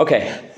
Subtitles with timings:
[0.00, 0.50] Okay.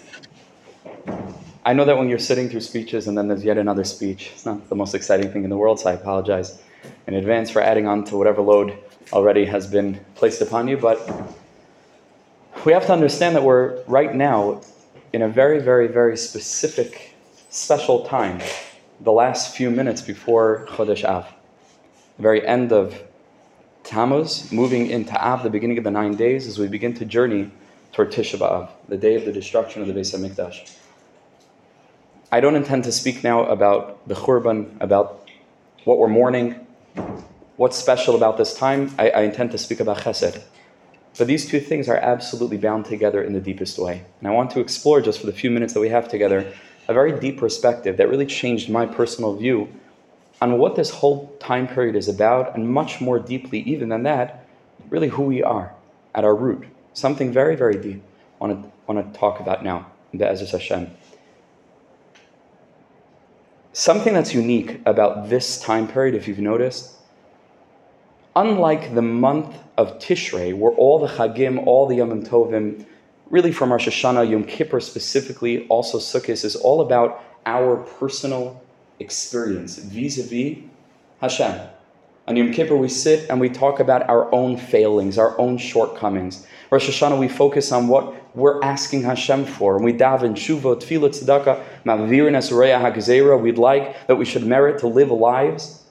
[1.65, 4.47] I know that when you're sitting through speeches and then there's yet another speech, it's
[4.47, 6.63] not the most exciting thing in the world, so I apologize
[7.09, 8.79] in advance for adding on to whatever load
[9.13, 10.77] already has been placed upon you.
[10.77, 11.01] But
[12.65, 14.61] we have to understand that we're right now
[15.13, 17.17] in a very, very, very specific,
[17.51, 18.41] special time,
[19.01, 21.27] the last few minutes before Chodesh Av,
[22.17, 23.03] the very end of
[23.83, 27.51] Tammuz, moving into Av, the beginning of the nine days, as we begin to journey
[27.93, 30.77] toward Tisha B'Av, the day of the destruction of the Beis Hamikdash.
[32.31, 35.29] I don't intend to speak now about the Churban, about
[35.85, 36.67] what we're mourning,
[37.57, 38.95] what's special about this time.
[38.99, 40.43] I, I intend to speak about Chesed.
[41.19, 44.03] But these two things are absolutely bound together in the deepest way.
[44.21, 46.51] And I want to explore, just for the few minutes that we have together,
[46.89, 49.69] a very deep perspective that really changed my personal view
[50.41, 54.47] on what this whole time period is about, and much more deeply, even than that,
[54.89, 55.75] really who we are
[56.15, 56.67] at our root.
[56.95, 58.03] Something very, very deep
[58.41, 60.91] I want to, want to talk about now, Be'ezus Hashem.
[63.73, 66.97] Something that's unique about this time period, if you've noticed,
[68.37, 72.85] unlike the month of Tishrei, where all the Chagim, all the Yom Tovim,
[73.31, 78.63] really from Rosh Hashanah, Yom Kippur specifically, also Sukkot, is all about our personal
[78.99, 80.59] experience vis-a-vis
[81.21, 81.69] Hashem.
[82.29, 86.47] On Yom Kippur, we sit and we talk about our own failings, our own shortcomings.
[86.71, 89.77] Rosh Hashanah, we focus on what we're asking Hashem for.
[89.77, 93.41] And we daven, shuva, tefillah, tzedakah, ma'virin esreya hagzera.
[93.41, 95.83] We'd like that we should merit to live lives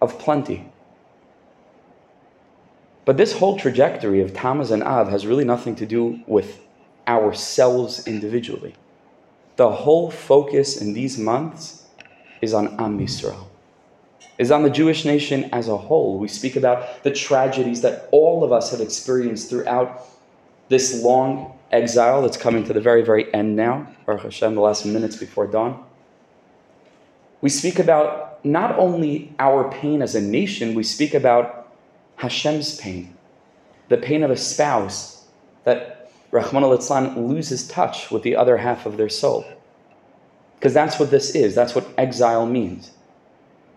[0.00, 0.70] of plenty.
[3.04, 6.60] But this whole trajectory of Tammuz and Av has really nothing to do with
[7.08, 8.74] ourselves individually.
[9.56, 11.86] The whole focus in these months
[12.40, 13.46] is on Am Yisrael,
[14.38, 16.18] is on the Jewish nation as a whole.
[16.18, 20.06] We speak about the tragedies that all of us have experienced throughout
[20.68, 24.84] this long exile that's coming to the very, very end now, Baruch Hashem, the last
[24.84, 25.84] minutes before dawn.
[27.40, 31.72] We speak about not only our pain as a nation, we speak about
[32.16, 33.16] Hashem's pain,
[33.88, 35.26] the pain of a spouse
[35.64, 39.44] that Rahman al loses touch with the other half of their soul.
[40.58, 41.54] Because that's what this is.
[41.54, 42.92] That's what exile means.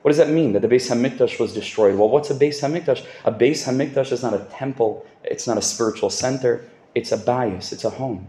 [0.06, 0.54] What does that mean?
[0.54, 1.96] That the Beis Hamikdash was destroyed?
[1.96, 3.04] Well, what's a Beis Hamikdash?
[3.24, 5.04] A Beis Hamikdash is not a temple.
[5.24, 6.64] It's not a spiritual center.
[6.94, 7.74] It's a bayis.
[7.74, 8.28] It's a home.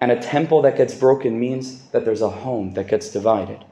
[0.00, 3.62] And a temple that gets broken means that there's a home that gets divided.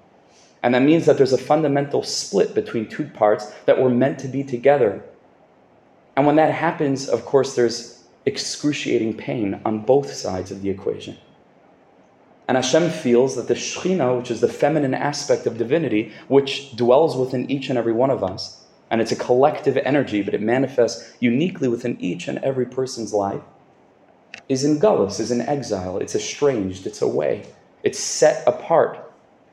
[0.62, 4.28] And that means that there's a fundamental split between two parts that were meant to
[4.28, 5.02] be together.
[6.14, 11.16] And when that happens, of course, there's excruciating pain on both sides of the equation.
[12.50, 17.16] And Hashem feels that the Shekhinah, which is the feminine aspect of divinity, which dwells
[17.16, 21.14] within each and every one of us, and it's a collective energy, but it manifests
[21.20, 23.40] uniquely within each and every person's life,
[24.48, 25.98] is in gullus, is in exile.
[25.98, 27.46] It's estranged, it's away,
[27.84, 28.98] it's set apart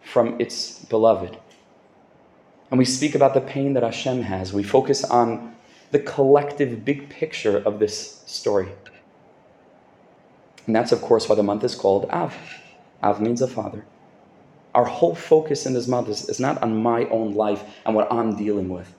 [0.02, 1.38] from its beloved.
[2.72, 4.54] And we speak about the pain that Hashem has.
[4.54, 5.56] We focus on
[5.92, 8.70] the collective big picture of this story.
[10.66, 12.36] And that's, of course, why the month is called Av.
[13.04, 13.86] Av means a father.
[14.74, 18.12] Our whole focus in this month is, is not on my own life and what
[18.12, 18.94] I'm dealing with.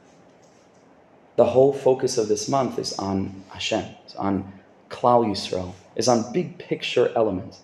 [1.36, 4.53] The whole focus of this month is on Hashem, is on
[4.91, 7.60] Klal Yisrael, is on big picture elements,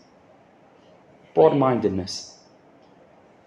[1.34, 2.38] broad mindedness.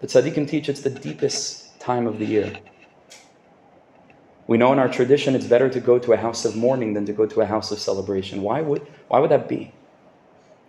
[0.00, 2.52] The tzaddikim teach it's the deepest time of the year.
[4.46, 7.06] We know in our tradition it's better to go to a house of mourning than
[7.06, 8.42] to go to a house of celebration.
[8.42, 9.72] Why would, why would that be?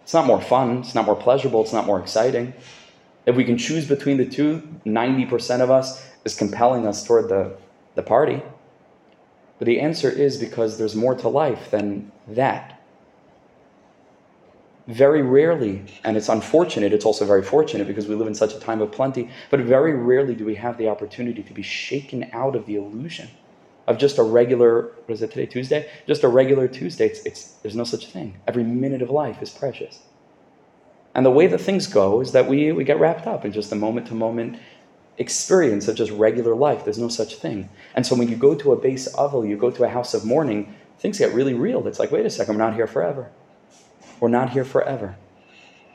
[0.10, 2.56] It's not more fun, it's not more pleasurable, it's not more exciting.
[3.28, 7.56] If we can choose between the two, 90% of us is compelling us toward the,
[7.94, 8.42] the party.
[9.60, 12.82] But the answer is because there's more to life than that.
[14.88, 18.60] Very rarely, and it's unfortunate, it's also very fortunate because we live in such a
[18.60, 22.56] time of plenty, but very rarely do we have the opportunity to be shaken out
[22.56, 23.30] of the illusion
[23.90, 25.90] of just a regular, what is it today, Tuesday?
[26.08, 27.08] Just a regular Tuesday.
[27.08, 28.40] It's, it's, there's no such thing.
[28.48, 30.00] Every minute of life is precious.
[31.16, 33.72] And the way that things go is that we, we get wrapped up in just
[33.72, 34.60] a moment to moment
[35.18, 36.86] experience of just regular life.
[36.86, 37.68] There's no such thing.
[37.96, 40.24] And so when you go to a beis avel, you go to a house of
[40.24, 41.86] mourning, things get really real.
[41.88, 43.32] It's like, wait a second, we're not here forever.
[44.20, 45.18] We're not here forever.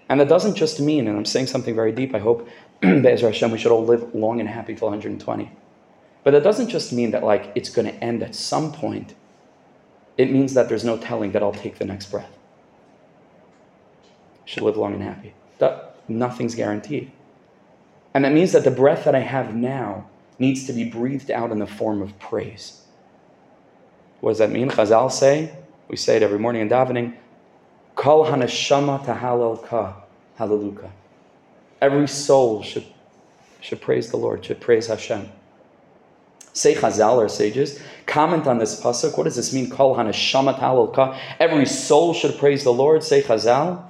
[0.08, 2.48] And that doesn't just mean, and I'm saying something very deep, I hope,
[2.82, 5.50] Be'ezra Hashem, we should all live long and happy till 120.
[6.24, 9.14] But that doesn't just mean that like it's going to end at some point.
[10.16, 12.30] It means that there's no telling that I'll take the next breath.
[14.46, 15.34] Should live long and happy.
[15.58, 17.10] That, nothing's guaranteed.
[18.14, 21.50] And that means that the breath that I have now needs to be breathed out
[21.50, 22.82] in the form of praise.
[24.20, 24.70] What does that mean?
[24.70, 25.54] Chazal say,
[25.88, 27.14] we say it every morning in davening,
[27.94, 30.02] Kol hanashama tahalel ka.
[30.36, 30.90] Hallelujah.
[31.80, 32.86] Every soul should,
[33.60, 35.28] should praise the Lord, should praise Hashem.
[36.54, 39.18] Say Chazal, our sages, comment on this pasuk.
[39.18, 39.68] What does this mean?
[39.68, 41.18] Kol hanashama tahalel ka.
[41.40, 43.02] Every soul should praise the Lord.
[43.02, 43.84] Say Chazal,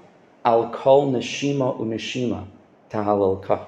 [0.47, 2.47] al kol neshima uneshima
[2.91, 3.67] ka.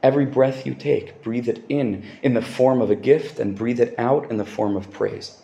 [0.00, 3.80] Every breath you take, breathe it in in the form of a gift and breathe
[3.80, 5.36] it out in the form of praise.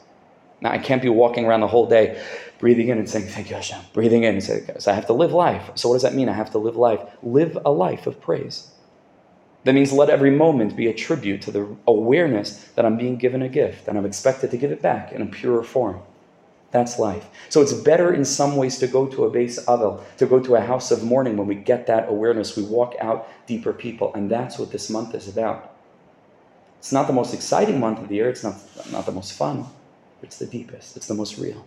[0.60, 2.22] Now, I can't be walking around the whole day
[2.58, 3.80] breathing in and saying, Thank you, Hashem.
[3.92, 5.70] Breathing in and saying, so I have to live life.
[5.74, 6.28] So, what does that mean?
[6.28, 7.00] I have to live life.
[7.22, 8.70] Live a life of praise.
[9.64, 13.42] That means let every moment be a tribute to the awareness that I'm being given
[13.42, 16.00] a gift and I'm expected to give it back in a purer form.
[16.70, 17.26] That's life.
[17.48, 20.56] So it's better in some ways to go to a beis avel, to go to
[20.56, 22.56] a house of mourning when we get that awareness.
[22.56, 24.12] We walk out deeper people.
[24.12, 25.74] And that's what this month is about.
[26.84, 28.56] It's not the most exciting month of the year, it's not,
[28.92, 29.64] not the most fun,
[30.22, 31.64] it's the deepest, it's the most real.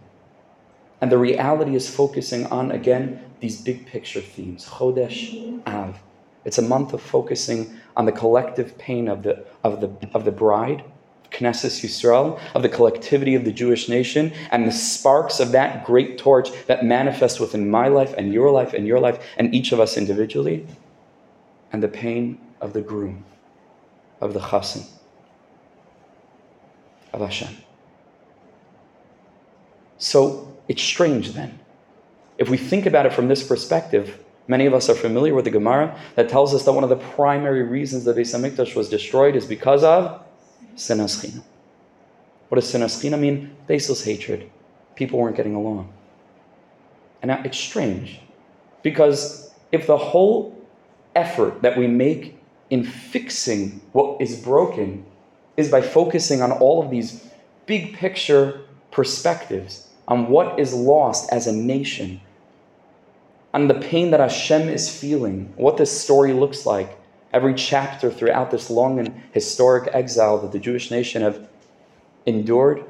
[1.01, 4.65] And the reality is focusing on, again, these big picture themes.
[4.65, 5.97] Chodesh Av.
[6.45, 10.31] It's a month of focusing on the collective pain of the, of the, of the
[10.31, 10.83] bride
[11.31, 16.17] Knesset Yisrael, of the collectivity of the Jewish nation, and the sparks of that great
[16.17, 19.79] torch that manifests within my life and your life and your life and each of
[19.79, 20.65] us individually,
[21.71, 23.23] and the pain of the groom,
[24.21, 24.83] of the chassan,
[27.13, 27.55] of Hashem.
[29.97, 31.59] So it's strange then.
[32.37, 35.51] If we think about it from this perspective, many of us are familiar with the
[35.51, 39.35] Gemara that tells us that one of the primary reasons the Beis Hamikdash was destroyed
[39.35, 40.23] is because of
[40.75, 41.43] Sinas Chinam.
[42.49, 43.55] What does Sinas Chinam mean?
[43.67, 44.49] Baseless hatred.
[44.95, 45.91] People weren't getting along.
[47.21, 48.21] And it's strange
[48.83, 50.55] because if the whole
[51.15, 52.39] effort that we make
[52.69, 55.05] in fixing what is broken
[55.57, 57.27] is by focusing on all of these
[57.65, 58.61] big picture
[58.91, 62.21] perspectives on what is lost as a nation,
[63.53, 66.99] on the pain that Hashem is feeling, what this story looks like,
[67.33, 71.47] every chapter throughout this long and historic exile that the Jewish nation have
[72.25, 72.83] endured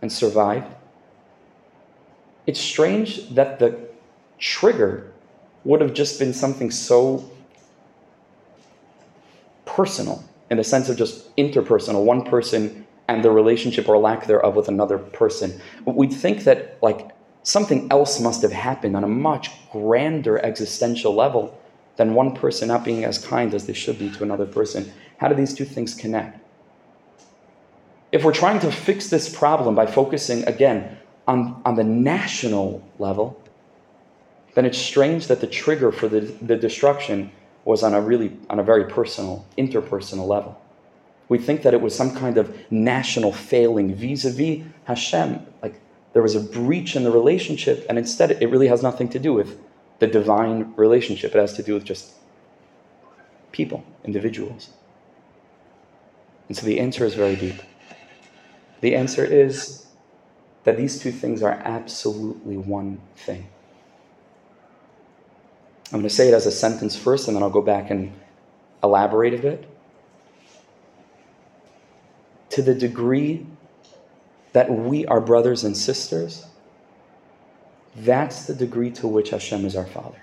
[0.00, 0.66] and survived.
[2.46, 3.78] It's strange that the
[4.38, 5.12] trigger
[5.64, 7.30] would have just been something so
[9.64, 14.56] personal in the sense of just interpersonal, one person and the relationship or lack thereof
[14.56, 15.60] with another person.
[15.84, 17.10] We'd think that like
[17.42, 21.58] something else must have happened on a much grander existential level
[21.96, 24.90] than one person not being as kind as they should be to another person.
[25.18, 26.38] How do these two things connect?
[28.12, 33.42] If we're trying to fix this problem by focusing again on, on the national level,
[34.54, 37.30] then it's strange that the trigger for the, the destruction
[37.64, 40.60] was on a really on a very personal, interpersonal level.
[41.28, 45.46] We think that it was some kind of national failing vis-a-vis Hashem.
[45.62, 45.80] Like
[46.12, 49.32] there was a breach in the relationship, and instead it really has nothing to do
[49.32, 49.58] with
[49.98, 51.34] the divine relationship.
[51.34, 52.12] It has to do with just
[53.52, 54.70] people, individuals.
[56.48, 57.62] And so the answer is very deep.
[58.80, 59.86] The answer is
[60.64, 63.48] that these two things are absolutely one thing.
[65.86, 68.12] I'm going to say it as a sentence first, and then I'll go back and
[68.82, 69.68] elaborate a bit.
[72.50, 73.46] To the degree
[74.52, 76.46] that we are brothers and sisters,
[77.96, 80.20] that's the degree to which Hashem is our Father.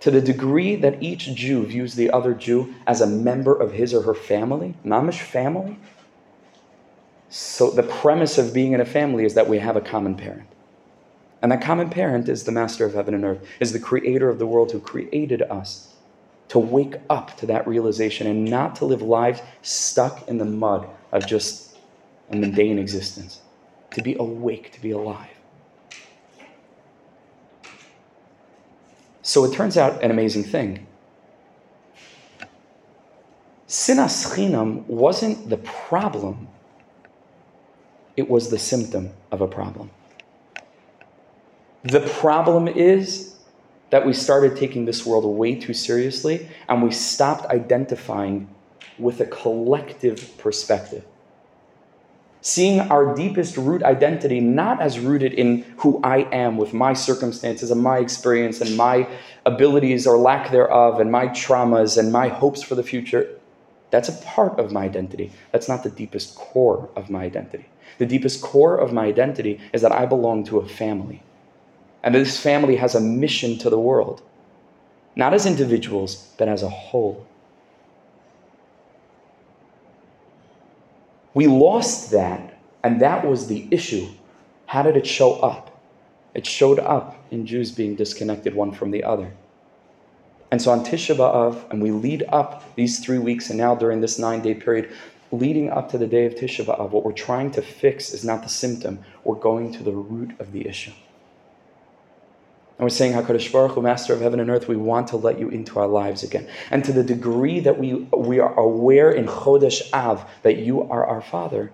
[0.00, 3.92] To the degree that each Jew views the other Jew as a member of his
[3.92, 5.78] or her family, mamish family.
[7.28, 10.48] So the premise of being in a family is that we have a common parent.
[11.42, 14.38] And that common parent is the master of heaven and earth, is the creator of
[14.38, 15.94] the world who created us
[16.48, 20.88] to wake up to that realization and not to live lives stuck in the mud
[21.12, 21.76] of just
[22.30, 23.40] a mundane existence
[23.90, 25.28] to be awake, to be alive.
[29.22, 30.86] So it turns out an amazing thing.
[33.66, 36.48] Sinas chinam wasn't the problem,
[38.16, 39.90] it was the symptom of a problem.
[41.84, 43.37] The problem is
[43.90, 48.48] that we started taking this world way too seriously and we stopped identifying
[48.98, 51.04] with a collective perspective
[52.40, 57.70] seeing our deepest root identity not as rooted in who I am with my circumstances
[57.70, 59.08] and my experience and my
[59.44, 63.28] abilities or lack thereof and my traumas and my hopes for the future.
[63.90, 65.32] That's a part of my identity.
[65.52, 67.66] That's not the deepest core of my identity.
[67.98, 71.22] The deepest core of my identity is that I belong to a family.
[72.08, 74.22] And this family has a mission to the world,
[75.14, 77.26] not as individuals, but as a whole.
[81.34, 84.08] We lost that, and that was the issue
[84.64, 85.82] How did it show up?
[86.32, 89.34] It showed up in Jews being disconnected one from the other.
[90.50, 94.00] And so on Tisha B'Av, and we lead up these three weeks, and now during
[94.00, 94.90] this nine day period,
[95.30, 98.42] leading up to the day of Tisha B'Av, what we're trying to fix is not
[98.42, 100.92] the symptom, we're going to the root of the issue.
[102.78, 105.40] And we're saying, HaKadosh Baruch Hu, Master of heaven and earth, we want to let
[105.40, 106.48] you into our lives again.
[106.70, 111.04] And to the degree that we, we are aware in Chodesh Av that you are
[111.04, 111.72] our Father,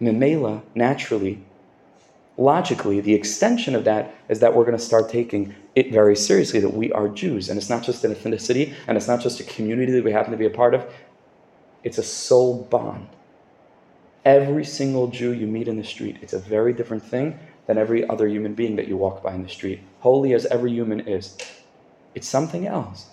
[0.00, 1.42] Mimeila, naturally,
[2.38, 6.60] logically, the extension of that is that we're going to start taking it very seriously
[6.60, 7.48] that we are Jews.
[7.48, 10.30] And it's not just an ethnicity, and it's not just a community that we happen
[10.30, 10.86] to be a part of,
[11.82, 13.08] it's a soul bond.
[14.24, 18.08] Every single Jew you meet in the street, it's a very different thing than every
[18.08, 19.80] other human being that you walk by in the street.
[20.00, 21.36] Holy as every human is,
[22.14, 23.06] it's something else.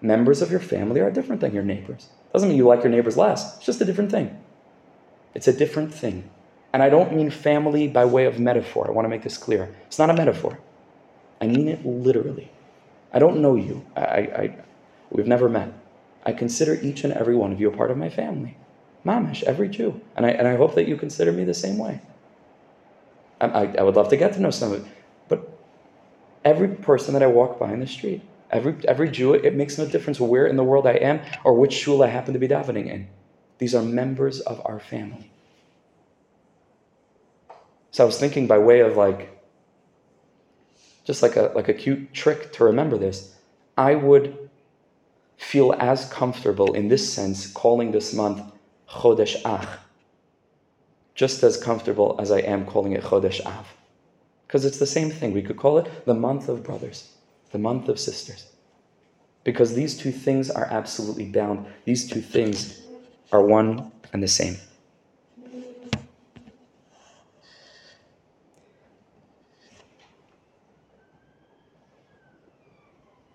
[0.00, 2.08] Members of your family are different than your neighbors.
[2.32, 4.38] Doesn't mean you like your neighbors less, it's just a different thing.
[5.34, 6.28] It's a different thing.
[6.72, 8.88] And I don't mean family by way of metaphor.
[8.88, 9.74] I want to make this clear.
[9.86, 10.58] It's not a metaphor.
[11.40, 12.50] I mean it literally.
[13.12, 13.86] I don't know you.
[13.96, 14.56] I, I,
[15.10, 15.72] we've never met.
[16.26, 18.56] I consider each and every one of you a part of my family.
[19.06, 20.00] Mamish, every Jew.
[20.16, 22.00] And I, and I hope that you consider me the same way.
[23.52, 24.92] I, I would love to get to know some of it.
[25.28, 25.48] But
[26.44, 29.86] every person that I walk by in the street, every, every Jew, it makes no
[29.86, 32.88] difference where in the world I am or which shul I happen to be davening
[32.90, 33.08] in.
[33.58, 35.30] These are members of our family.
[37.90, 39.30] So I was thinking by way of like,
[41.04, 43.36] just like a, like a cute trick to remember this,
[43.76, 44.50] I would
[45.36, 48.40] feel as comfortable in this sense calling this month
[48.88, 49.68] Chodesh Ach
[51.14, 53.66] just as comfortable as I am calling it Chodesh Av.
[54.46, 55.32] Because it's the same thing.
[55.32, 57.12] We could call it the month of brothers,
[57.52, 58.46] the month of sisters.
[59.42, 61.66] Because these two things are absolutely bound.
[61.84, 62.82] These two things
[63.32, 64.56] are one and the same.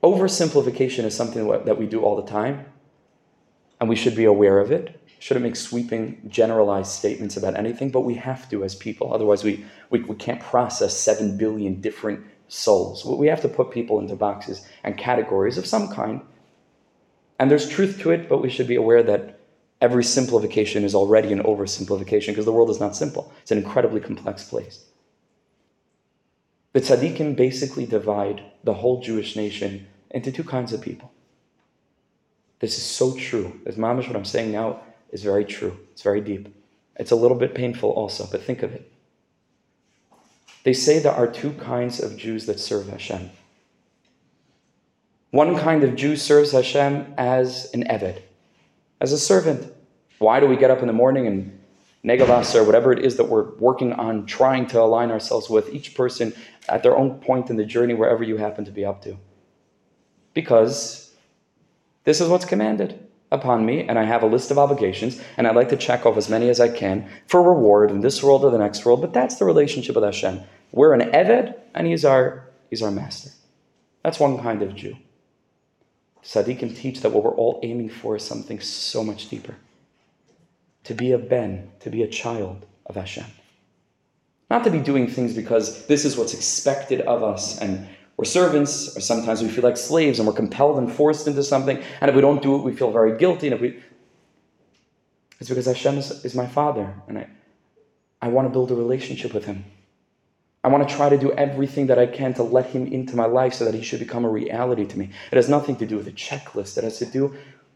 [0.01, 2.65] Oversimplification is something that we do all the time,
[3.79, 8.01] and we should be aware of it shouldn't make sweeping, generalized statements about anything, but
[8.01, 9.13] we have to as people.
[9.13, 13.05] Otherwise, we, we, we can't process 7 billion different souls.
[13.05, 16.21] We have to put people into boxes and categories of some kind.
[17.37, 19.39] And there's truth to it, but we should be aware that
[19.81, 23.31] every simplification is already an oversimplification because the world is not simple.
[23.41, 24.85] It's an incredibly complex place.
[26.73, 31.11] The tzaddikim basically divide the whole Jewish nation into two kinds of people.
[32.59, 33.59] This is so true.
[33.65, 35.77] As mamish, what I'm saying now is very true.
[35.91, 36.53] It's very deep.
[36.95, 38.91] It's a little bit painful also, but think of it.
[40.63, 43.31] They say there are two kinds of Jews that serve Hashem.
[45.31, 48.21] One kind of Jew serves Hashem as an Eved,
[48.99, 49.71] as a servant.
[50.17, 51.59] Why do we get up in the morning and
[52.03, 55.95] Negavas or whatever it is that we're working on, trying to align ourselves with, each
[55.95, 56.33] person
[56.67, 59.17] at their own point in the journey, wherever you happen to be up to?
[60.33, 61.13] Because
[62.03, 65.55] this is what's commanded upon me and I have a list of obligations and I'd
[65.55, 68.51] like to check off as many as I can for reward in this world or
[68.51, 69.01] the next world.
[69.01, 70.41] But that's the relationship with Hashem.
[70.71, 73.31] We're an Eved and he's our, he's our master.
[74.03, 74.95] That's one kind of Jew.
[76.23, 79.55] Tzaddikim teach that what we're all aiming for is something so much deeper.
[80.85, 83.25] To be a Ben, to be a child of Hashem.
[84.49, 87.87] Not to be doing things because this is what's expected of us and
[88.19, 91.81] we're servants, or sometimes we feel like slaves and we're compelled and forced into something.
[92.01, 93.47] And if we don't do it, we feel very guilty.
[93.47, 93.81] And if we,
[95.39, 97.29] it's because Hashem is, is my Father, and I,
[98.21, 99.63] I want to build a relationship with Him.
[100.65, 103.25] I want to try to do everything that I can to let Him into my
[103.25, 105.11] life so that He should become a reality to me.
[105.31, 107.33] It has nothing to do with a checklist, it has to do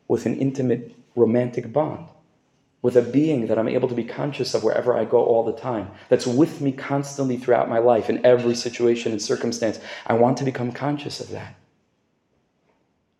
[0.09, 2.05] with an intimate romantic bond
[2.83, 5.59] with a being that I'm able to be conscious of wherever I go all the
[5.59, 9.79] time, that's with me constantly throughout my life in every situation and circumstance.
[10.05, 11.55] I want to become conscious of that.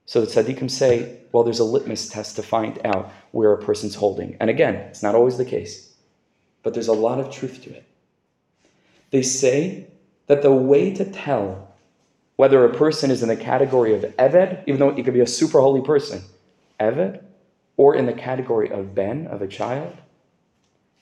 [0.06, 3.96] So the tzaddikim say, well, there's a litmus test to find out where a person's
[3.96, 4.36] holding.
[4.42, 5.94] And again, it's not always the case,
[6.62, 7.86] but there's a lot of truth to it.
[9.12, 9.88] They say
[10.28, 11.70] that the way to tell
[12.36, 15.28] whether a person is in the category of Eved, even though he could be a
[15.28, 16.22] super holy person,
[16.82, 17.24] Eved,
[17.78, 19.96] or in the category of ben, of a child,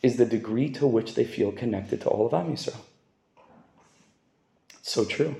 [0.01, 2.75] is the degree to which they feel connected to all of Am Yisrael.
[4.81, 5.35] so true.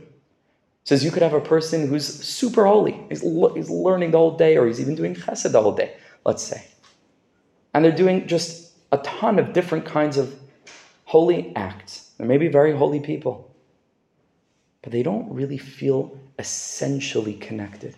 [0.83, 2.99] It says you could have a person who's super holy.
[3.09, 5.95] He's, he's learning the whole day, or he's even doing chesed the whole day,
[6.25, 6.65] let's say.
[7.73, 10.35] And they're doing just a ton of different kinds of
[11.05, 12.11] holy acts.
[12.17, 13.50] They may be very holy people,
[14.81, 17.95] but they don't really feel essentially connected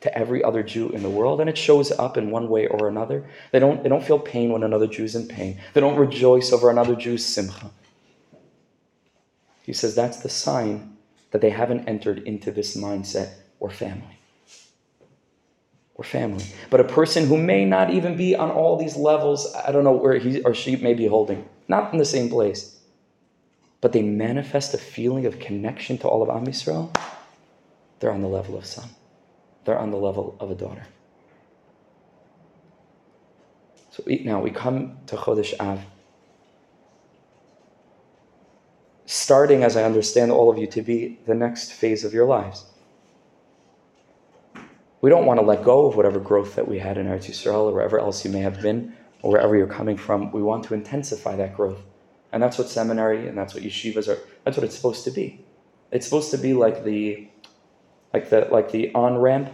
[0.00, 2.88] to every other Jew in the world, and it shows up in one way or
[2.88, 3.24] another.
[3.52, 5.60] They don't, they don't feel pain when another Jew is in pain.
[5.74, 7.70] They don't rejoice over another Jew's simcha.
[9.62, 10.96] He says that's the sign
[11.30, 14.18] that they haven't entered into this mindset or family.
[15.94, 16.44] Or family.
[16.68, 19.92] But a person who may not even be on all these levels, I don't know
[19.92, 22.73] where he or she may be holding, not in the same place,
[23.84, 26.88] but they manifest a feeling of connection to all of Am Yisrael,
[28.00, 28.88] they're on the level of son.
[29.66, 30.86] They're on the level of a daughter.
[33.90, 35.82] So now we come to Chodesh Av.
[39.04, 42.64] Starting, as I understand all of you, to be the next phase of your lives.
[45.02, 47.68] We don't want to let go of whatever growth that we had in Eretz Yisrael
[47.68, 50.32] or wherever else you may have been or wherever you're coming from.
[50.32, 51.82] We want to intensify that growth.
[52.34, 55.46] And that's what seminary and that's what yeshivas are, that's what it's supposed to be.
[55.90, 57.28] It's supposed to be like the
[58.12, 59.48] like the like the on-ramp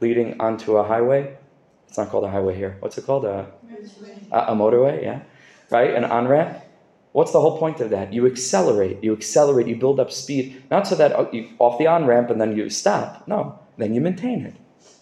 [0.00, 1.36] leading onto a highway
[1.94, 2.76] it's not called a highway here.
[2.80, 3.24] What's it called?
[3.24, 3.46] A,
[4.32, 5.20] a, a motorway, yeah.
[5.70, 5.94] Right?
[5.94, 6.58] An on ramp.
[7.12, 8.12] What's the whole point of that?
[8.12, 11.86] You accelerate, you accelerate, you build up speed, not so that oh, you off the
[11.86, 13.28] on ramp and then you stop.
[13.28, 14.56] No, then you maintain it.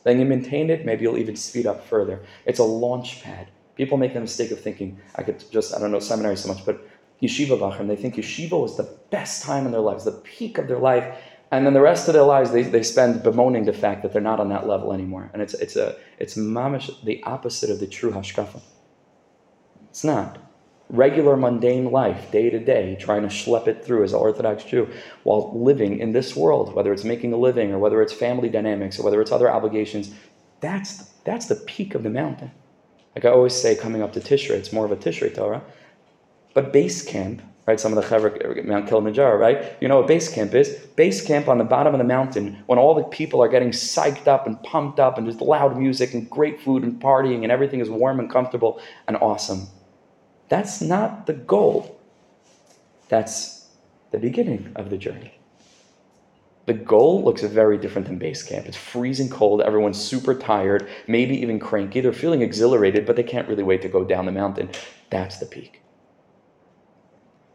[0.04, 2.20] Then you maintain it, maybe you'll even speed up further.
[2.44, 3.48] It's a launch pad.
[3.74, 6.62] People make the mistake of thinking, I could just, I don't know seminary so much,
[6.66, 6.86] but
[7.22, 10.68] yeshiva bachrim, they think yeshiva was the best time in their lives, the peak of
[10.68, 11.16] their life,
[11.52, 14.22] and then the rest of their lives they, they spend bemoaning the fact that they're
[14.22, 15.30] not on that level anymore.
[15.32, 18.60] And it's it's a it's mamish the opposite of the true hashkafa.
[19.90, 20.38] It's not.
[20.88, 24.88] Regular mundane life, day to day, trying to schlep it through as an Orthodox Jew
[25.22, 28.98] while living in this world, whether it's making a living or whether it's family dynamics
[28.98, 30.12] or whether it's other obligations,
[30.60, 32.50] that's that's the peak of the mountain.
[33.14, 35.62] Like I always say, coming up to Tishrei, it's more of a Tishrei Torah.
[36.54, 37.78] But base camp right?
[37.78, 39.76] Some of the Chevra, Mount Kilimanjaro, right?
[39.80, 40.70] You know what base camp is?
[40.96, 44.26] Base camp on the bottom of the mountain when all the people are getting psyched
[44.26, 47.80] up and pumped up and there's loud music and great food and partying and everything
[47.80, 49.68] is warm and comfortable and awesome.
[50.48, 52.00] That's not the goal.
[53.08, 53.68] That's
[54.10, 55.38] the beginning of the journey.
[56.66, 58.66] The goal looks very different than base camp.
[58.66, 62.00] It's freezing cold, everyone's super tired, maybe even cranky.
[62.00, 64.70] They're feeling exhilarated, but they can't really wait to go down the mountain.
[65.10, 65.81] That's the peak.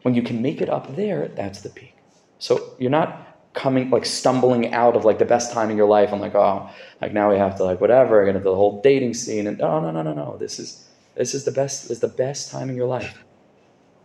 [0.02, 1.94] When you can make it up there, that's the peak.
[2.38, 6.12] So you're not coming like stumbling out of like the best time in your life
[6.12, 9.14] and like oh like now we have to like whatever get into the whole dating
[9.14, 10.36] scene and oh no no no no.
[10.38, 13.24] This is this is the best is the best time in your life.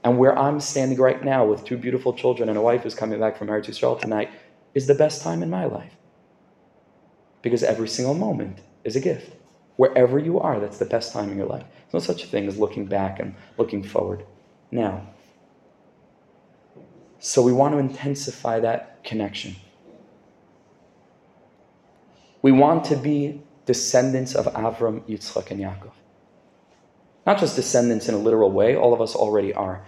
[0.03, 3.19] And where I'm standing right now with two beautiful children and a wife who's coming
[3.19, 4.32] back from Eretz Yisrael tonight
[4.73, 5.93] is the best time in my life.
[7.41, 9.36] Because every single moment is a gift.
[9.75, 11.65] Wherever you are that's the best time in your life.
[11.91, 14.25] There's no such thing as looking back and looking forward.
[14.71, 15.08] Now
[17.26, 19.56] so we want to intensify that connection.
[22.42, 25.94] We want to be descendants of Avram, Yitzchak, and Yaakov.
[27.26, 29.86] Not just descendants in a literal way, all of us already are.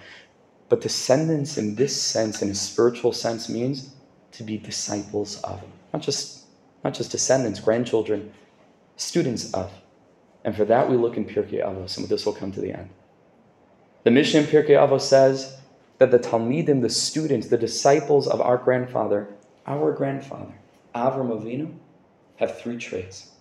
[0.69, 3.93] But descendants in this sense, in a spiritual sense, means
[4.31, 5.61] to be disciples of.
[5.91, 6.45] Not just,
[6.85, 8.31] not just descendants, grandchildren,
[8.95, 9.73] students of.
[10.45, 12.71] And for that we look in Pirkei Avos, and with this we'll come to the
[12.71, 12.89] end.
[14.05, 15.57] The Mishnah in Pirkei Avos says,
[15.97, 19.29] that the Talmidim, the students, the disciples of our grandfather,
[19.65, 20.53] our grandfather,
[20.93, 21.73] Avram Avinu,
[22.37, 23.31] have three traits.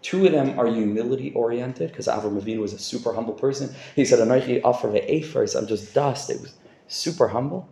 [0.00, 3.74] Two of them are humility oriented, because Avram Avinu was a super humble person.
[3.96, 6.30] He said, Anoichi offer ve'efer, I'm just dust.
[6.30, 6.54] It was
[6.86, 7.68] super humble.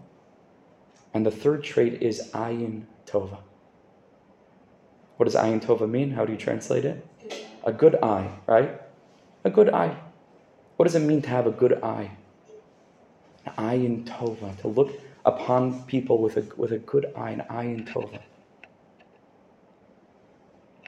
[1.15, 3.39] And the third trait is ayin tova.
[5.17, 6.11] What does ayin tova mean?
[6.11, 7.07] How do you translate it?
[7.65, 8.81] A good eye, right?
[9.45, 9.97] A good eye.
[10.77, 12.11] What does it mean to have a good eye?
[13.59, 14.93] Ayin tova, to look
[15.25, 18.21] upon people with a, with a good eye, an tova.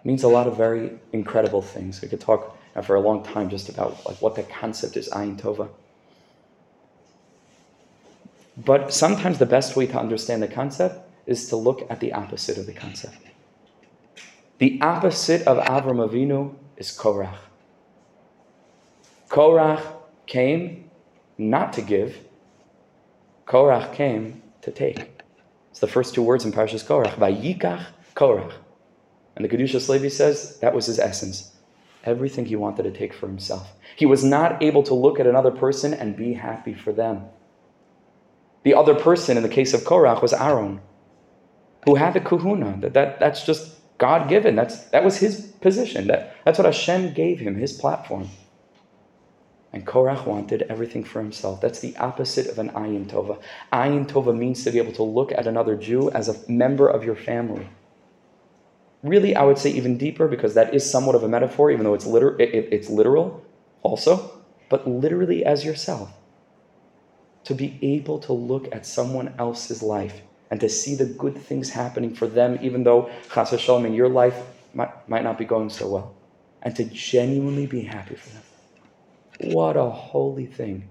[0.04, 2.00] Means a lot of very incredible things.
[2.00, 5.38] We could talk for a long time just about like what the concept is ayin
[5.40, 5.68] tova.
[8.64, 12.58] But sometimes the best way to understand the concept is to look at the opposite
[12.58, 13.18] of the concept.
[14.58, 17.36] The opposite of Avram Avinu is Korach.
[19.28, 19.82] Korach
[20.26, 20.90] came
[21.36, 22.18] not to give,
[23.48, 25.22] Korach came to take.
[25.70, 27.14] It's the first two words in Parshas Korach.
[27.14, 28.52] Vayikach Korach.
[29.34, 31.56] And the Kedushas Levi says that was his essence.
[32.04, 33.72] Everything he wanted to take for himself.
[33.96, 37.24] He was not able to look at another person and be happy for them.
[38.64, 40.80] The other person, in the case of Korach, was Aaron,
[41.86, 42.76] who had the kahuna.
[42.80, 44.56] That, that, that's just God given.
[44.56, 46.08] That's, that was his position.
[46.08, 48.28] That, that's what Hashem gave him, his platform.
[49.72, 51.60] And Korach wanted everything for himself.
[51.60, 53.40] That's the opposite of an ayin tova.
[53.72, 57.04] Ayin tova means to be able to look at another Jew as a member of
[57.04, 57.68] your family.
[59.02, 61.94] Really, I would say even deeper because that is somewhat of a metaphor, even though
[61.94, 63.44] it's, liter- it, it, it's literal
[63.82, 66.10] also, but literally as yourself.
[67.44, 71.70] to be able to look at someone else's life and to see the good things
[71.70, 74.36] happening for them, even though, chas v'shalom, in your life
[74.74, 76.14] might, might not be going so well,
[76.62, 78.42] and to genuinely be happy for them.
[79.40, 80.88] What a holy thing.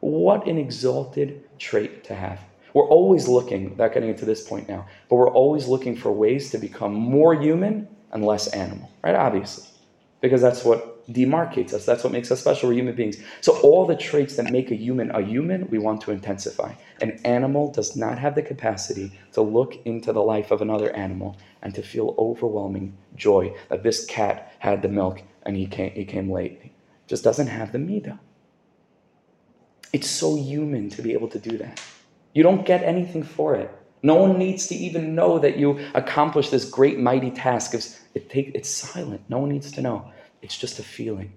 [0.00, 2.40] What an exalted trait to have.
[2.72, 6.50] We're always looking, without getting into this point now, but we're always looking for ways
[6.52, 9.14] to become more human and less animal, right?
[9.14, 9.68] Obviously.
[10.20, 11.84] Because that's what demarcates us.
[11.84, 12.68] That's what makes us special.
[12.68, 13.16] We're human beings.
[13.40, 16.74] So, all the traits that make a human a human, we want to intensify.
[17.00, 21.38] An animal does not have the capacity to look into the life of another animal
[21.62, 26.04] and to feel overwhelming joy that this cat had the milk and he came, he
[26.04, 26.69] came late.
[27.10, 28.20] Just doesn't have the midah.
[29.92, 31.82] It's so human to be able to do that.
[32.34, 33.68] You don't get anything for it.
[34.04, 37.74] No one needs to even know that you accomplished this great, mighty task.
[37.74, 39.22] It's, it take, it's silent.
[39.28, 40.08] No one needs to know.
[40.40, 41.32] It's just a feeling.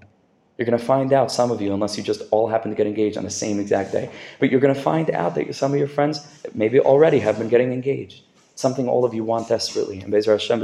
[0.60, 2.86] You're going to find out, some of you, unless you just all happen to get
[2.86, 5.80] engaged on the same exact day, but you're going to find out that some of
[5.80, 8.22] your friends maybe already have been getting engaged.
[8.54, 10.02] Something all of you want desperately.
[10.02, 10.62] And Bezer Hashem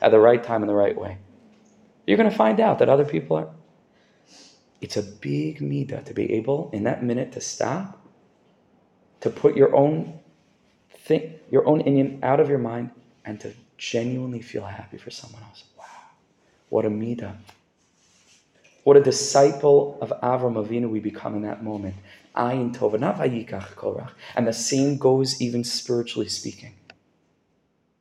[0.00, 1.18] at the right time in the right way.
[2.06, 3.50] You're going to find out that other people are.
[4.82, 8.04] It's a big midah to be able, in that minute, to stop,
[9.20, 10.18] to put your own
[10.90, 12.90] thing, your own inyan out of your mind,
[13.24, 15.62] and to genuinely feel happy for someone else.
[15.78, 15.84] Wow.
[16.68, 17.36] What a midah.
[18.82, 21.94] What a disciple of Avram Avinu we become in that moment.
[22.34, 24.10] Ayin tova, not vayikach korach.
[24.34, 26.74] And the same goes even spiritually speaking.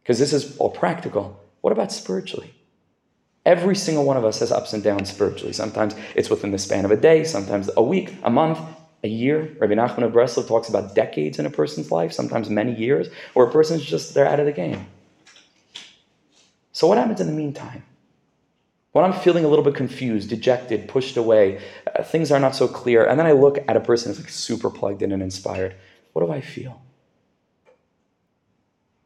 [0.01, 1.39] Because this is all practical.
[1.61, 2.55] What about spiritually?
[3.45, 5.53] Every single one of us has ups and downs spiritually.
[5.53, 8.59] Sometimes it's within the span of a day, sometimes a week, a month,
[9.03, 9.55] a year.
[9.59, 13.47] Rabbi Nachman of Breslov talks about decades in a person's life, sometimes many years, or
[13.47, 14.85] a person's just, they're out of the game.
[16.71, 17.83] So what happens in the meantime?
[18.91, 21.61] When I'm feeling a little bit confused, dejected, pushed away,
[21.97, 24.29] uh, things are not so clear, and then I look at a person who's like
[24.29, 25.75] super plugged in and inspired,
[26.13, 26.81] what do I feel?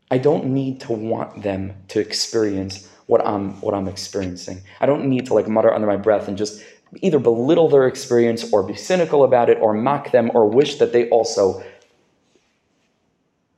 [0.09, 4.61] I don't need to want them to experience what I'm what I'm experiencing.
[4.79, 6.63] I don't need to like mutter under my breath and just
[7.01, 10.93] either belittle their experience or be cynical about it or mock them or wish that
[10.93, 11.63] they also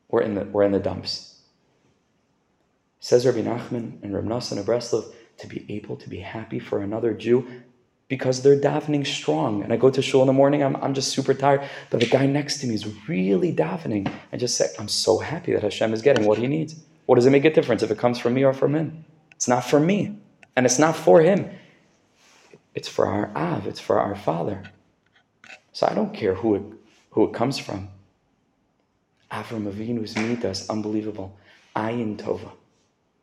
[0.10, 1.36] were in the, were in the dumps.
[3.00, 6.82] Says Rabbi Nachman and Rabbi Nassan of Breslov to be able to be happy for
[6.82, 7.48] another Jew
[8.08, 9.64] because they're davening strong.
[9.64, 12.06] And I go to shul in the morning, I'm, I'm just super tired, but the
[12.06, 14.12] guy next to me is really davening.
[14.32, 16.76] I just say, I'm so happy that Hashem is getting what he needs.
[17.06, 19.06] What does it make a difference if it comes from me or from him?
[19.38, 20.18] It's not for me,
[20.56, 21.48] and it's not for him.
[22.74, 24.64] It's for our Av, it's for our Father.
[25.74, 26.64] So I don't care who it,
[27.12, 27.88] who it comes from.
[29.32, 31.38] Avram Avinu's midas, unbelievable.
[31.76, 32.52] Ayin Tova.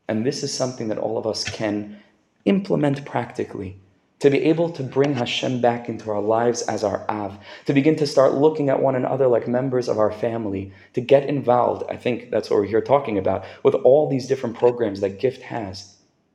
[0.06, 2.00] And this is something that all of us can
[2.44, 3.80] implement practically
[4.20, 7.96] to be able to bring Hashem back into our lives as our Av, to begin
[7.96, 11.82] to start looking at one another like members of our family, to get involved.
[11.90, 15.42] I think that's what we're here talking about with all these different programs that GIFT
[15.42, 15.93] has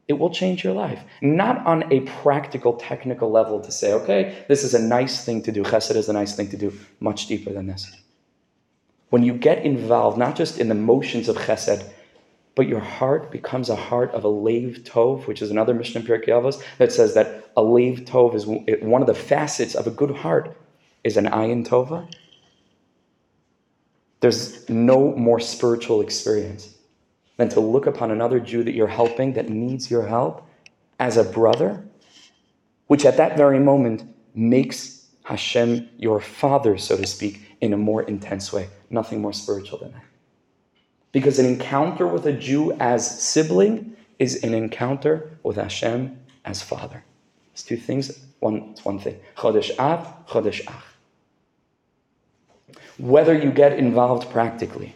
[0.10, 1.04] it will change your life.
[1.22, 5.52] Not on a practical, technical level to say, okay, this is a nice thing to
[5.52, 5.62] do.
[5.62, 6.74] Chesed is a nice thing to do.
[7.00, 7.96] Much deeper than this.
[9.12, 11.88] When you get involved, not just in the motions of chesed,
[12.56, 16.30] but your heart becomes a heart of a lev tov, which is another Mishnah Pirkei
[16.30, 20.12] Avos that says that a lev tov is one of the facets of a good
[20.12, 20.58] heart
[21.04, 22.12] is an ayin tova.
[24.22, 26.76] There's no more spiritual experience
[27.40, 30.46] than to look upon another Jew that you're helping that needs your help
[31.00, 31.82] as a brother,
[32.88, 34.04] which at that very moment
[34.36, 38.68] makes Hashem your father, so to speak, in a more intense way.
[38.90, 40.04] Nothing more spiritual than that.
[41.14, 47.06] Because an encounter with a Jew as sibling is an encounter with Hashem as father.
[47.54, 48.20] It's two things.
[48.40, 49.18] One, it's one thing.
[49.38, 50.84] Chodesh Av, Chodesh Ach.
[52.98, 54.94] Whether you get involved practically,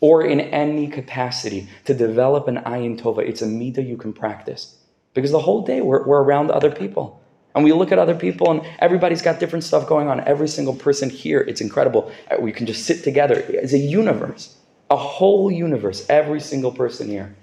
[0.00, 3.18] or in any capacity to develop an ayin tova.
[3.18, 4.76] It's a midah you can practice.
[5.14, 7.20] Because the whole day we're, we're around other people.
[7.54, 10.20] And we look at other people and everybody's got different stuff going on.
[10.20, 12.10] Every single person here, it's incredible.
[12.30, 13.44] Uh, we can just sit together.
[13.48, 14.56] It's a universe,
[14.88, 17.34] a whole universe, every single person here.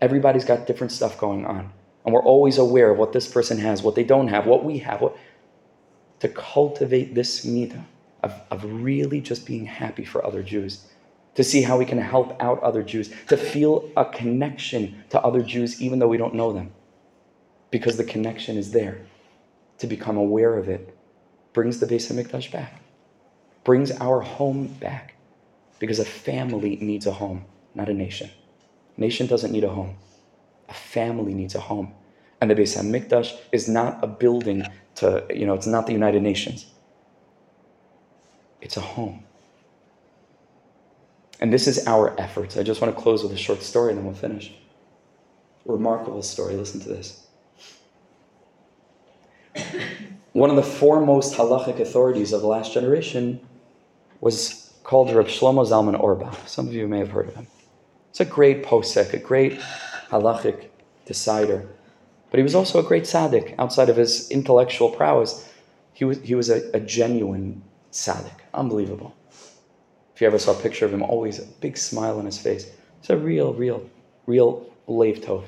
[0.00, 1.72] Everybody's got different stuff going on.
[2.04, 4.78] And we're always aware of what this person has, what they don't have, what we
[4.78, 5.00] have.
[5.02, 5.16] What...
[6.20, 7.84] To cultivate this midah
[8.22, 10.86] of, of really just being happy for other Jews
[11.34, 15.42] to see how we can help out other Jews, to feel a connection to other
[15.42, 16.72] Jews even though we don't know them.
[17.70, 19.06] Because the connection is there.
[19.78, 20.96] To become aware of it
[21.52, 22.82] brings the Beis HaMikdash back,
[23.64, 25.14] brings our home back.
[25.78, 28.30] Because a family needs a home, not a nation.
[28.96, 29.96] A nation doesn't need a home.
[30.68, 31.94] A family needs a home.
[32.40, 34.66] And the Beis HaMikdash is not a building
[34.96, 36.66] to, you know, it's not the United Nations.
[38.60, 39.24] It's a home.
[41.40, 42.56] And this is our efforts.
[42.56, 44.52] I just want to close with a short story and then we'll finish.
[45.64, 46.54] Remarkable story.
[46.54, 47.26] Listen to this.
[50.32, 53.40] One of the foremost halachic authorities of the last generation
[54.20, 56.36] was called Reb Shlomo Zalman Auerbach.
[56.46, 57.46] Some of you may have heard of him.
[58.10, 59.58] It's a great posek, a great
[60.10, 60.66] halachic
[61.06, 61.68] decider.
[62.30, 63.54] But he was also a great tzaddik.
[63.58, 65.48] Outside of his intellectual prowess,
[65.94, 68.40] he was, he was a, a genuine tzaddik.
[68.54, 69.14] Unbelievable.
[70.20, 72.70] If you ever saw a picture of him, always a big smile on his face.
[72.98, 73.88] It's a real, real,
[74.26, 75.44] real Lev Tov.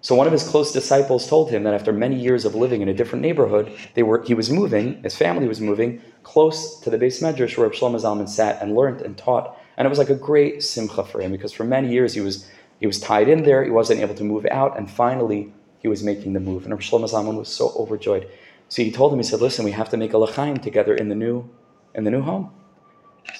[0.00, 2.88] So one of his close disciples told him that after many years of living in
[2.88, 6.98] a different neighborhood, they were, he was moving, his family was moving, close to the
[6.98, 9.56] beis medrash where Shlomo Zalman sat and learned and taught.
[9.76, 12.50] And it was like a great simcha for him because for many years he was,
[12.80, 16.02] he was tied in there, he wasn't able to move out, and finally he was
[16.02, 16.66] making the move.
[16.66, 18.28] And Shlomo Zalman was so overjoyed.
[18.68, 21.08] So he told him, he said, listen, we have to make a l'chaim together in
[21.08, 21.48] the new,
[21.94, 22.50] in the new home.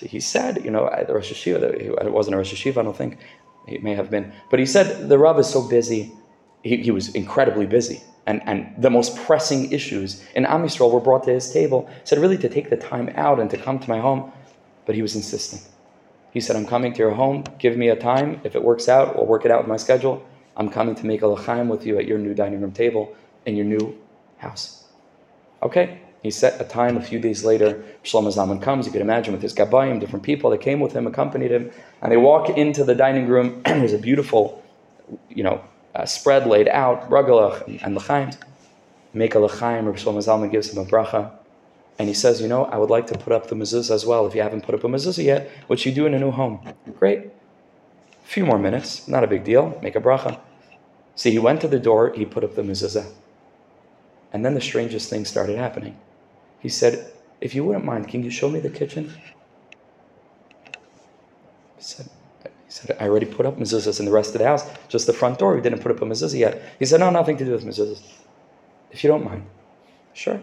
[0.01, 3.19] He said, you know, the Rosh Yeshiva, it wasn't a Rosh Yeshiva, I don't think.
[3.67, 4.33] he may have been.
[4.51, 6.13] But he said, the Rav is so busy.
[6.63, 8.03] He, he was incredibly busy.
[8.27, 11.89] And, and the most pressing issues in Am Yisrael were brought to his table.
[11.89, 14.33] He said, really, to take the time out and to come to my home.
[14.87, 15.63] But he was insistent.
[16.33, 17.45] He said, I'm coming to your home.
[17.59, 18.41] Give me a time.
[18.45, 20.25] If it works out, we'll work it out with my schedule.
[20.57, 23.15] I'm coming to make a l'chaim with you at your new dining room table
[23.47, 23.99] in your new
[24.39, 24.85] house.
[25.63, 27.83] Okay, he set a time a few days later.
[28.05, 31.07] Shlomo Zalman comes, you can imagine, with his gabayim, different people that came with him,
[31.07, 34.63] accompanied him, and they walk into the dining room, there's a beautiful,
[35.29, 35.61] you know,
[35.95, 38.39] uh, spread laid out, bragalach and, and.
[39.15, 41.33] Make a l'chaim, Rabbi Shlomo Zalman gives him a bracha,
[41.99, 44.27] and he says, you know, I would like to put up the mezuzah as well.
[44.27, 46.67] If you haven't put up a mezuzah yet, which you do in a new home,
[46.99, 47.19] great.
[48.25, 49.79] A few more minutes, not a big deal.
[49.83, 50.41] Make a bracha.
[51.15, 53.13] See, he went to the door, he put up the mezuzah.
[54.33, 55.99] And then the strangest thing started happening.
[56.63, 59.13] He said, If you wouldn't mind, can you show me the kitchen?
[61.77, 62.09] He said,
[62.45, 65.13] he said, I already put up mezuzahs in the rest of the house, just the
[65.13, 65.57] front door.
[65.57, 66.63] We didn't put up a mezuzah yet.
[66.79, 68.01] He said, No, nothing to do with mezuzahs.
[68.93, 69.45] If you don't mind.
[70.15, 70.41] Sure.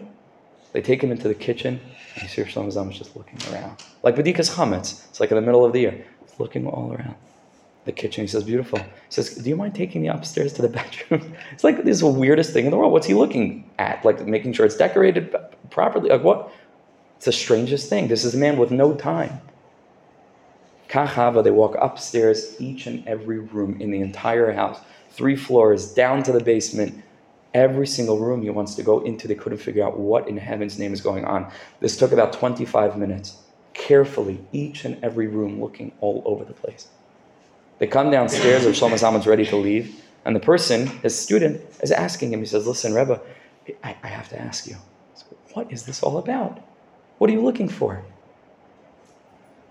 [0.72, 1.80] They take him into the kitchen,
[2.20, 3.82] and see Shlomo Zalman just looking around.
[4.02, 5.08] Like Bedikas Chametz.
[5.08, 6.06] It's like in the middle of the year.
[6.38, 7.16] Looking all around
[7.84, 8.24] the kitchen.
[8.24, 8.78] He says, Beautiful.
[8.78, 10.68] He says, Do you mind taking me upstairs to the
[11.10, 11.34] bedroom?
[11.52, 12.92] it's like this is the weirdest thing in the world.
[12.92, 14.04] What's he looking at?
[14.04, 15.34] Like making sure it's decorated
[15.70, 16.10] properly?
[16.10, 16.52] Like what?
[17.16, 18.08] It's the strangest thing.
[18.08, 19.40] This is a man with no time.
[20.88, 26.22] Kachava, they walk upstairs, each and every room in the entire house, three floors, down
[26.24, 27.02] to the basement.
[27.54, 30.78] Every single room he wants to go into, they couldn't figure out what in heaven's
[30.78, 31.50] name is going on.
[31.80, 33.36] This took about 25 minutes.
[33.74, 36.88] Carefully, each and every room looking all over the place.
[37.80, 41.90] They come downstairs, or Shlomo Zalman's ready to leave, and the person, his student, is
[41.90, 42.40] asking him.
[42.40, 43.20] He says, "Listen, Rebbe,
[43.82, 44.76] I, I have to ask you,
[45.54, 46.60] what is this all about?
[47.16, 48.04] What are you looking for?"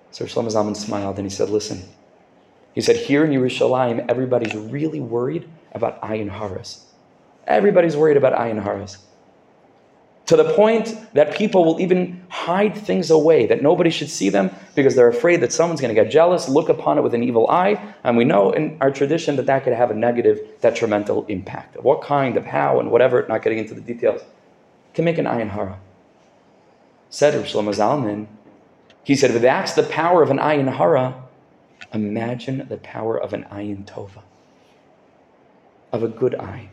[0.09, 1.83] So Shlomo Zalman smiled and he said, "Listen."
[2.73, 6.85] He said, "Here in Yerushalayim, everybody's really worried about ayin haras.
[7.45, 8.97] Everybody's worried about ayin haras."
[10.29, 14.51] To the point that people will even hide things away, that nobody should see them
[14.75, 17.49] because they're afraid that someone's going to get jealous, look upon it with an evil
[17.49, 17.81] eye.
[18.03, 21.81] And we know in our tradition that that could have a negative, detrimental impact.
[21.81, 24.21] What kind, of how, and whatever, not getting into the details,
[24.93, 25.79] can make an ayin hara.
[27.09, 28.27] Said Rav Shlomo Zalman,
[29.03, 31.23] he said, if that's the power of an ayin hara,
[31.91, 34.21] imagine the power of an ayin tova,
[35.91, 36.69] of a good eye.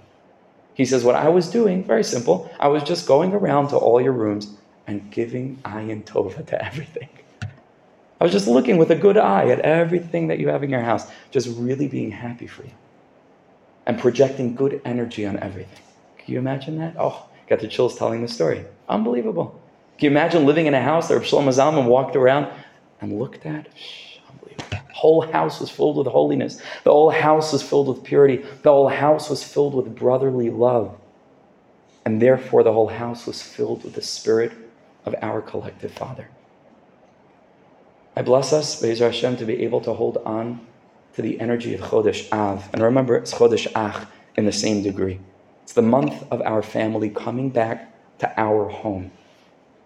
[0.77, 3.99] He says, What I was doing, very simple, I was just going around to all
[3.99, 4.55] your rooms
[4.87, 7.09] and giving ayin tova to everything.
[8.21, 10.83] I was just looking with a good eye at everything that you have in your
[10.83, 12.73] house, just really being happy for you
[13.87, 15.83] and projecting good energy on everything.
[16.19, 16.95] Can you imagine that?
[16.99, 18.65] Oh, got the chills telling the story.
[18.89, 19.59] Unbelievable.
[19.97, 22.53] Can you imagine living in a house that Shlomo Zalman walked around
[23.01, 23.69] and looked at?
[24.97, 26.59] Whole house was filled with holiness.
[26.85, 28.39] The whole house was filled with purity.
[28.63, 30.97] The whole house was filled with brotherly love.
[32.07, 34.53] And therefore, the whole house was filled with the spirit
[35.05, 36.31] of our collective Father.
[38.17, 40.67] I bless us, Be'ezer Hashem, to be able to hold on
[41.13, 42.67] to the energy of Chodesh Av.
[42.73, 44.07] And remember, it's Chodesh Ach
[44.39, 45.21] in the same degree.
[45.65, 49.11] It's the month of our family coming back to our home.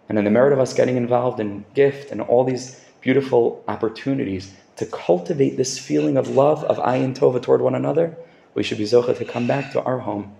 [0.08, 4.54] And in the merit of us getting involved in GIFT and all these beautiful opportunities,
[4.80, 8.16] to cultivate this feeling of love, of ayin tova toward one another,
[8.54, 10.34] we should be zocha to come back to our home.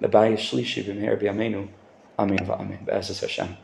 [0.00, 1.68] The bayis shlishi b'meher b'yameinu.
[2.18, 2.84] Amen v'amen.
[2.84, 3.56] Be'ezus Hashem.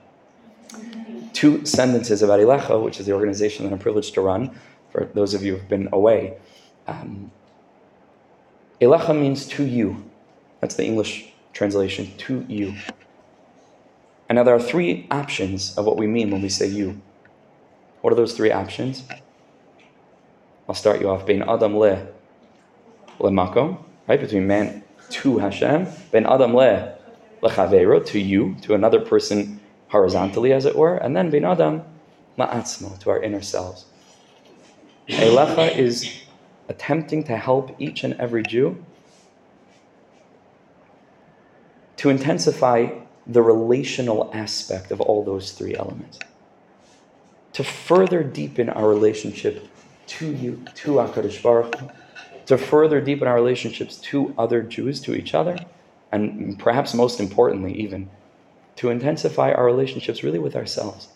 [1.32, 4.56] Two sentences about Arilecha, which is the organization that I'm privileged to run,
[4.92, 6.38] for those of you who have been away.
[6.86, 7.32] Um,
[8.80, 10.08] means to you.
[10.60, 12.76] That's the English translation, to you.
[14.28, 17.02] And now there are three options of what we mean when we say you.
[18.02, 19.02] What are those three options?
[20.68, 21.26] I'll start you off.
[21.26, 22.06] Bein Adam le
[23.18, 24.20] lemakom, right?
[24.20, 25.86] Between man to Hashem.
[26.10, 26.96] Bein Adam le
[27.42, 30.96] lechavero, to you, to another person horizontally, as it were.
[30.96, 31.82] And then Bein Adam
[32.38, 33.86] la'atzmo, to our inner selves.
[35.08, 36.22] Elecha is
[36.68, 38.84] attempting to help each and every Jew
[41.96, 42.88] to intensify
[43.26, 46.18] the relational aspect of all those three elements.
[47.54, 49.68] To further deepen our relationship
[50.18, 51.90] to you, to HaKadosh Baruch Hu,
[52.46, 55.58] to further deepen our relationships to other Jews, to each other,
[56.10, 58.10] and perhaps most importantly, even
[58.76, 61.08] to intensify our relationships really with ourselves,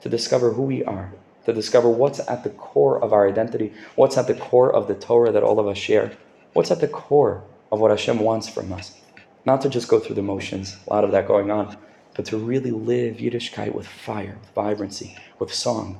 [0.00, 1.12] to discover who we are,
[1.44, 4.94] to discover what's at the core of our identity, what's at the core of the
[4.94, 6.12] Torah that all of us share,
[6.54, 8.98] what's at the core of what Hashem wants from us.
[9.44, 11.76] Not to just go through the motions, a lot of that going on,
[12.14, 15.98] but to really live Yiddishkeit with fire, with vibrancy, with song,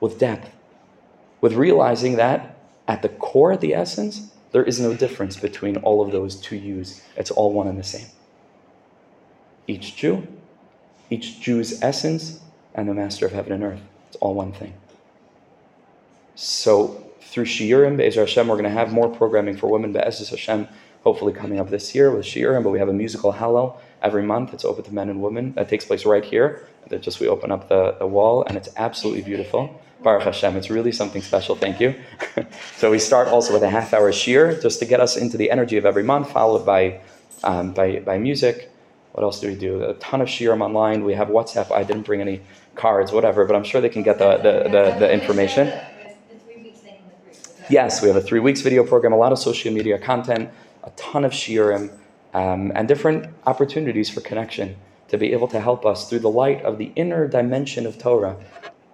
[0.00, 0.50] with depth,
[1.42, 2.56] with realizing that
[2.88, 6.56] at the core, at the essence, there is no difference between all of those two
[6.56, 7.02] yous.
[7.16, 8.06] It's all one and the same.
[9.66, 10.26] Each Jew,
[11.10, 12.40] each Jew's essence,
[12.74, 13.80] and the Master of heaven and earth.
[14.08, 14.74] It's all one thing.
[16.34, 20.68] So through Shiurim, Be'ezer Hashem, we're going to have more programming for women, Be'ezer Hashem,
[21.02, 24.52] hopefully coming up this year with Shiurim, but we have a musical Hallel every month.
[24.54, 25.52] It's open to men and women.
[25.54, 26.68] That takes place right here.
[26.88, 29.80] That just we open up the, the wall, and it's absolutely beautiful.
[30.02, 31.54] Baruch Hashem, it's really something special.
[31.54, 31.94] Thank you.
[32.76, 35.50] so we start also with a half hour shiur just to get us into the
[35.50, 37.00] energy of every month, followed by
[37.44, 38.70] um, by, by music.
[39.12, 39.82] What else do we do?
[39.84, 41.04] A ton of shiurim online.
[41.04, 41.70] We have WhatsApp.
[41.70, 42.40] I didn't bring any
[42.74, 45.72] cards, whatever, but I'm sure they can get the, the, the, the information.
[47.68, 50.50] Yes, we have a three weeks video program, a lot of social media content,
[50.82, 51.96] a ton of shiurim,
[52.34, 54.76] um, and different opportunities for connection
[55.08, 58.36] to be able to help us through the light of the inner dimension of Torah,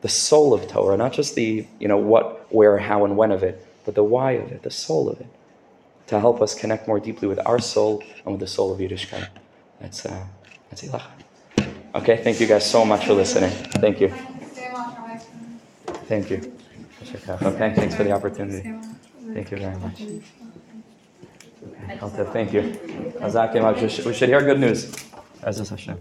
[0.00, 3.42] the soul of Torah, not just the you know what, where, how, and when of
[3.42, 5.26] it, but the why of it, the soul of it,
[6.08, 9.28] to help us connect more deeply with our soul and with the soul of Yiddishkeit.
[9.80, 10.24] That's uh,
[10.70, 11.10] that's Elecha.
[11.94, 13.50] Okay, thank you guys so much for listening.
[13.80, 14.12] Thank you.
[16.06, 16.52] Thank you.
[17.42, 18.72] Okay, thanks for the opportunity.
[19.32, 20.02] Thank you very much.
[21.62, 22.78] Okay, Thank you.
[24.04, 24.92] We should hear good news.
[25.42, 25.98] As Hashem.